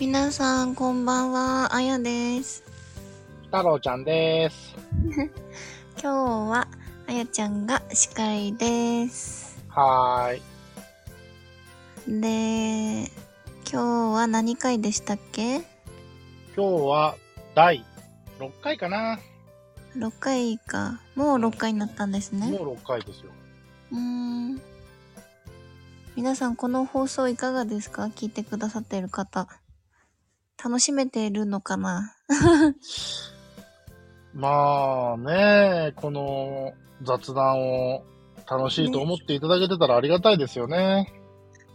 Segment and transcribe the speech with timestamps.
[0.00, 1.74] 皆さん、こんばんは。
[1.74, 2.62] あやです。
[3.46, 4.74] 太郎ちゃんです。
[6.00, 6.06] 今日
[6.50, 6.68] は、
[7.08, 9.58] あやちゃんが司会です。
[9.68, 12.20] はーい。
[12.20, 13.10] で、
[13.70, 15.56] 今日は何回でしたっけ？
[15.56, 15.64] 今
[16.56, 17.16] 日は
[17.54, 17.84] 第
[18.38, 19.18] 6回かな。
[19.96, 21.00] ?6 回か。
[21.16, 22.50] もう6回になったんですね。
[22.50, 23.32] もう6回ですよ。
[23.92, 24.60] うーん。
[26.14, 28.04] 皆さん、この放送いかがですか？
[28.04, 29.48] 聞いてくださっている方。
[30.62, 32.14] 楽しめているのかな？
[34.34, 36.72] まあね、この
[37.02, 37.60] 雑談
[37.94, 38.04] を
[38.48, 41.12] 楽しいと思っていただけてたらありがたいですよね。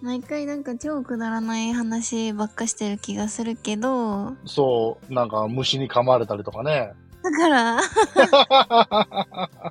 [0.01, 6.91] 毎回なんか超くだらない話ばっかしてる気がするけど、そう、なんか虫に噛まれたりとかね。
[7.23, 7.79] だから、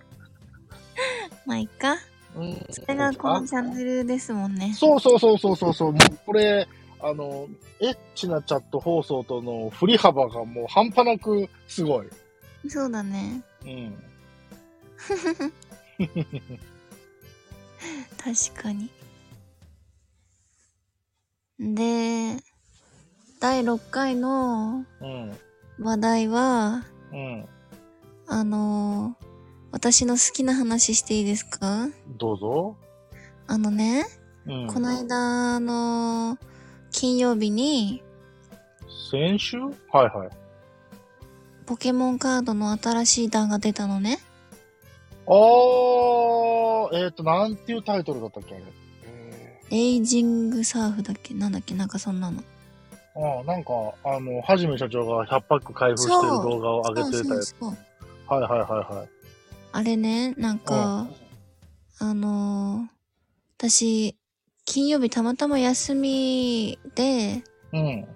[1.45, 1.97] まあいいか。
[2.35, 4.73] うん、それがこのチャンネルですもんね。
[4.75, 5.93] そうそうそうそうそうそう。
[5.93, 6.67] もうこれ、
[7.03, 7.47] あの、
[7.83, 12.07] エッチなチャット放送との振り幅がもう半端なくすごい。
[12.69, 13.43] そうだね。
[13.65, 13.99] うん。
[18.17, 18.89] 確かに。
[21.59, 22.37] で、
[23.41, 25.37] 第6回のうん。
[25.81, 27.49] 話題は、うん。
[28.29, 29.17] あの
[29.73, 31.89] 私の好きな話していいですか？
[32.19, 32.77] どうぞ。
[33.49, 34.05] あのね、
[34.47, 34.69] うん。
[34.69, 36.39] この間の
[36.93, 38.03] 金曜日に、
[39.11, 39.59] 先週？
[39.59, 40.29] はいはい。
[41.67, 44.19] ポケモンカードの新しい弾が出たのね。
[45.27, 45.35] あー、
[46.97, 48.65] えっ、ー、と、なんていうタイトルだったっけあれ？
[49.05, 51.35] えレイジングサーフだっけ？
[51.35, 51.75] なんだっけ？
[51.75, 52.41] なんかそんなの。
[52.41, 52.45] ー、
[53.17, 53.73] あーなんか、
[54.05, 57.55] あの、はじめ社長が100パック開封してる動画を上げてたやつ。
[58.27, 59.09] はいはいはいはい。
[59.73, 61.09] あれね、なんか、
[61.99, 62.93] あのー
[63.59, 64.17] 私、
[64.65, 67.43] 金曜日たまたま休みで、
[67.73, 68.07] うん。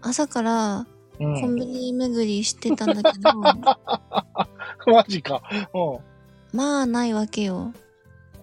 [0.00, 0.86] 朝からう
[1.18, 1.56] コンん。
[1.56, 3.30] ビニ巡りしてたんだけど、
[4.86, 5.42] マジか。
[5.74, 6.56] うん。
[6.56, 7.72] まあないわけよ。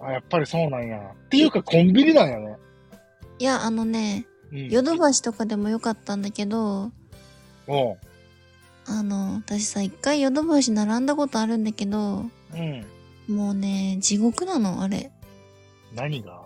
[0.00, 0.98] あ、やっぱりそうなんや。
[1.26, 2.56] っていうか、コンビニなんやね。
[3.38, 4.68] いや、あのね、うん。
[4.68, 7.96] ヨドバシとかでもよかったんだけど、うん。
[8.86, 12.86] あの、私さ、一回ヨドバシ並んだことあるんだけど、うん。
[13.28, 15.10] もうね、地獄なの、あれ。
[15.94, 16.41] 何が？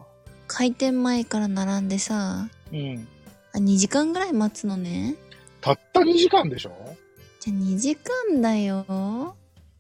[0.46, 3.08] 開店前から並んでさ、うん。
[3.54, 5.14] あ2時間ぐらい待つのね。
[5.60, 6.72] たった2時間でしょ？
[7.40, 9.34] じゃあ2時間だよ。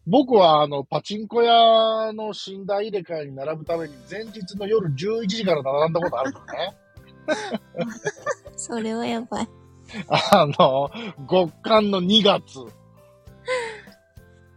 [0.08, 6.76] 僕は、あの、パチンコ屋の寝台入れ替えに並ぶために、前日の夜11時から並んだことあるからね。
[8.56, 9.48] それはやばい。
[10.08, 10.90] あの、
[11.28, 12.60] 極寒の2月、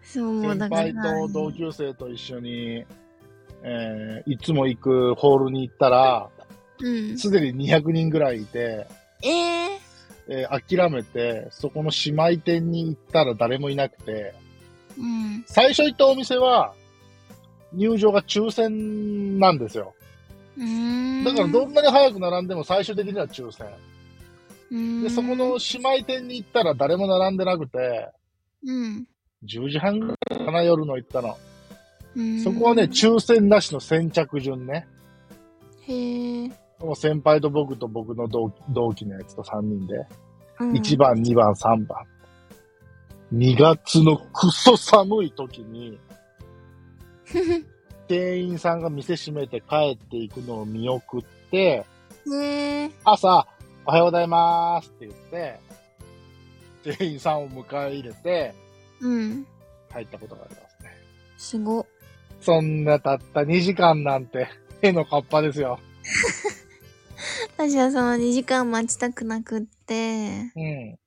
[0.04, 0.82] そう、もう先だから。
[1.02, 2.86] 輩と同級生と一緒に、
[3.64, 6.30] えーいつも行くホールに行ったら、
[6.80, 7.18] うん。
[7.18, 8.88] すでに200人ぐらいいて、
[9.24, 9.80] ええ
[10.30, 14.34] えー諦めて、そこの姉妹店に行ったら誰もいなくて、
[14.98, 15.44] うん。
[15.48, 16.74] 最初行ったお店は、
[17.74, 19.94] 入場が抽選なんですよ。
[21.24, 23.68] だからどんなに早く並んでも最終的には抽選。
[25.04, 28.10] で、そこの姉妹店に行ったら誰も並んでなくて、
[28.66, 29.08] うん。
[29.46, 31.38] 10時半ぐらいかな、夜の行ったの。
[32.20, 32.44] うん。
[32.44, 34.88] そこはね、抽選なしの先着順ね。
[35.88, 36.48] へえ。
[36.80, 39.96] もう先輩と僕と僕の同同期のやつと3人で、
[40.60, 42.06] うん1番、2番、3番。
[43.34, 45.98] 2月のクソ寒い時に、
[48.08, 52.92] 店員さんが店閉めて帰っていくのを見送って、へえ。
[53.06, 53.48] 朝、
[53.86, 55.60] おはようございますって言って、
[56.84, 58.54] 店員さんを迎え入れて、
[59.00, 59.48] うん。
[59.90, 60.90] 入ったことがありますね。
[61.38, 61.86] すご。
[62.42, 64.48] そんなたった2時間なんて、
[64.82, 65.80] 絵のカッパですよ。
[67.58, 71.00] 私はその2時間待ちたくなくって、うん。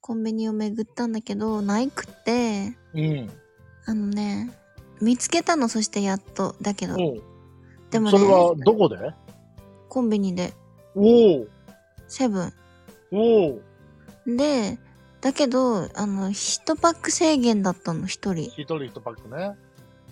[0.00, 3.30] コンビニを巡ったんだけど、ないくって、うん。
[3.86, 4.50] あのね、
[5.00, 6.54] 見つけたの、そしてやっと。
[6.60, 6.96] だけど、
[7.90, 8.96] でもねそれはどこで？
[9.88, 10.52] コンビニで、
[10.94, 11.46] おお
[12.08, 12.52] セブン。
[13.12, 13.60] おお
[14.26, 14.78] で、
[15.20, 18.50] だけど、あの、一パック制限だったの、一人。
[18.50, 19.56] 一人一パックね。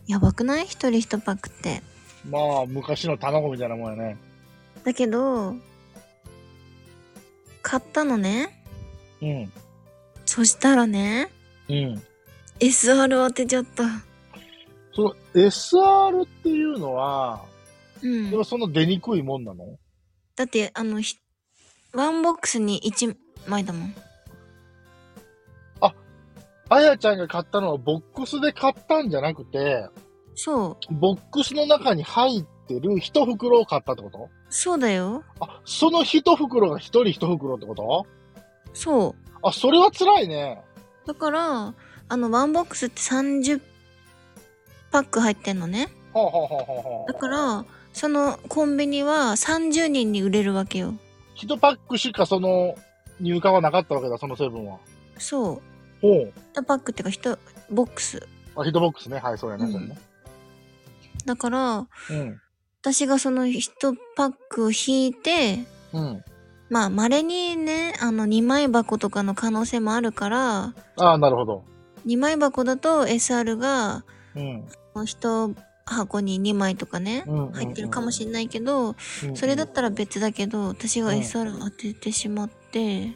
[0.07, 0.65] やばくない？
[0.65, 1.83] 一人一パックって。
[2.29, 4.17] まあ、昔の卵みたいなもんやね。
[4.85, 5.55] だけど、
[7.63, 8.65] 買ったのね。
[9.21, 9.53] うん。
[10.27, 11.31] そしたらね、
[11.69, 12.03] うん。
[12.61, 13.85] SR 当てちゃった。
[14.95, 17.45] その SR っていうのは、
[18.03, 18.37] うんで。
[18.37, 19.79] もそんな出にくいもんなの？
[20.37, 21.17] だって、あの、ひ
[21.93, 23.17] ワンボックスに1
[23.47, 23.95] 枚だもん。
[26.75, 29.89] あやちゃんが買ったのはボックスで買ったんじゃなくて、
[30.35, 30.95] そう。
[30.95, 34.29] ボックスの中に入ってる一袋を買ったってこと？
[34.49, 35.23] そうだよ。
[35.39, 38.07] あ、その一袋が一人一袋ってこと？
[38.73, 39.15] そう。
[39.43, 40.63] あ、それは辛いね。
[41.07, 41.75] だから、
[42.09, 43.61] あの、ワンボックスって30
[44.91, 45.91] パック入ってんのね。
[46.13, 47.13] ほうほうほうほうほう。
[47.13, 50.95] だから、そのコンビニは30人に売れるわけよ。
[51.37, 52.75] 一パックしかその
[53.21, 54.79] 入荷はなかったわけだ、その成分は。
[55.19, 55.63] そう。
[56.05, 56.33] ほう。
[56.55, 57.39] 1パックっていうか、1
[57.71, 58.27] ボックス。
[58.57, 59.19] あ、ヒットボックスね。
[59.19, 59.65] はい、そうやね。
[59.65, 59.99] うんそれね。
[61.25, 62.41] だから、うん。
[62.83, 65.65] 私がその1パックを引いて、
[65.95, 66.25] うん。
[66.69, 71.65] まあ、稀にね、あの、2枚箱とかの可能性もあるから、ああ、なるほど。
[72.07, 74.05] 2枚箱だと SR が、
[74.35, 74.69] うん。
[74.95, 75.55] 1
[75.87, 77.53] 箱に2枚とかね、うん。
[77.53, 83.15] 入ってるかもしれないけど、うんそれだったら別だけど、私がうん SR 当ててしまって、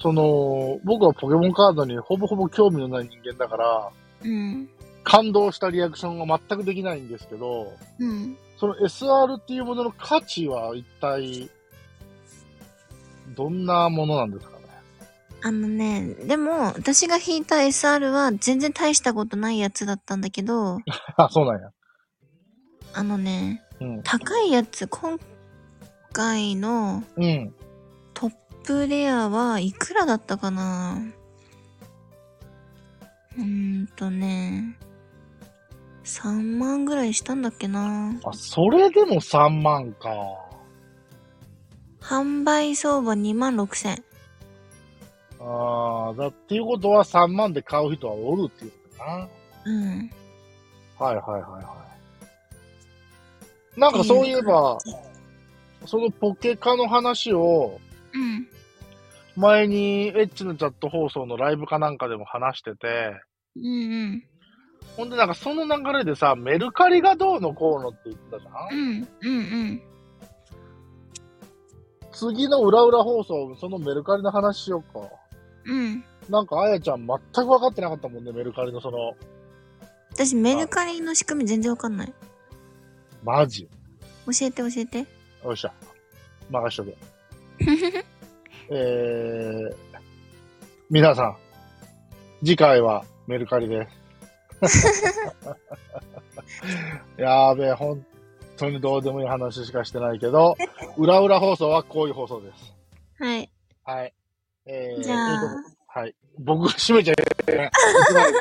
[0.00, 3.90] その、僕はポケモンカードにほぼほぼ興味のない人間だから、
[4.24, 4.68] うん。
[5.04, 8.36] 感動したリアクションが全くできないんですけど、うん。
[8.58, 11.48] その SR っていうものの価値は一体、
[13.36, 14.64] どんなものなんですかね？
[15.42, 20.78] あのね、でも、私が引いた SR は全然大したことないやつだったんだけど、
[21.16, 21.70] あ、そうなんや。
[22.92, 24.02] あのね、うん。
[24.02, 25.18] 高いやつ、今
[26.12, 27.54] 回のうん。
[28.68, 31.00] プレアはいくらだったかな？
[33.38, 33.42] うー
[33.84, 34.76] んとね、
[36.04, 40.10] 3万ぐらいしたんだっけなあ、それでも3万か。
[42.02, 44.04] 販売相場2万6千。
[45.40, 49.28] ああ、だっていうことは3万で買う人はおるっていうことだな。
[49.64, 50.10] うん。
[50.98, 51.86] はいはいはいは
[53.76, 53.80] い。
[53.80, 54.76] なんかそういえば、
[55.86, 57.87] そのポケカの話を、うん。
[59.38, 63.12] 前にエッチのチャット放送のライブかなんかでも話してて、
[63.56, 63.68] うんう
[64.06, 64.24] ん。
[64.96, 68.76] ほんでなんかその流れでさ、メルカリがどうのこうのって言ってたじゃん？
[68.76, 69.08] うん。
[69.22, 69.40] うんう
[69.74, 69.82] ん。
[72.10, 75.08] 次の裏裏放送、そのメルカリの話しようか。
[75.66, 76.04] うん。
[76.28, 79.14] なんかあやちゃん全く分かってなかったもんね、メルカリのその、
[80.10, 82.12] 私メルカリの仕組み全然わかんない。
[83.22, 83.68] マジ？
[84.26, 84.98] 教えて教えて。
[84.98, 85.72] よっしゃ。
[86.50, 86.96] 任しとけ。
[88.70, 89.74] えー、
[90.90, 91.36] 皆さん、
[92.40, 93.88] 次回はメルカリで
[94.60, 95.14] す。
[97.16, 98.04] やーべえ、本
[98.56, 100.56] 当にどうでもいい話しかしてないけど、
[100.96, 102.74] 裏裏放送はこういう放送です。
[103.18, 103.50] はい。
[103.84, 104.14] はい。
[104.66, 105.54] えー、じゃあ
[105.86, 106.14] はい。
[106.38, 107.70] 僕が閉めちゃう、ね。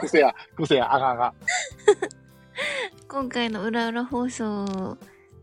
[0.02, 1.34] 癖や、癖や、あかんあかん。
[3.08, 4.98] 今回の裏裏放送終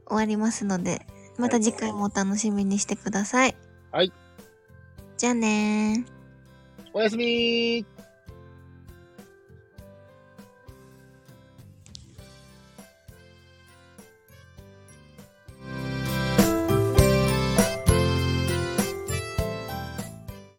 [0.09, 1.07] わりますので、
[1.39, 3.57] また次回もお楽しみにしてください。
[3.91, 4.13] はい。
[5.17, 6.91] じゃあねー。
[6.93, 7.94] おやすみー。